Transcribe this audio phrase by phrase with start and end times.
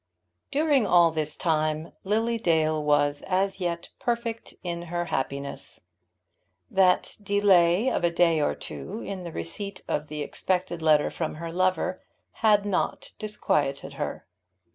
[0.49, 5.81] During all this time Lily Dale was as yet perfect in her happiness.
[6.71, 11.35] That delay of a day or two in the receipt of the expected letter from
[11.35, 12.01] her lover
[12.41, 14.25] had not disquieted her.